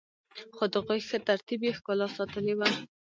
[0.55, 2.67] خو د هغوی ښه ترتیب يې ښکلا ساتلي وه.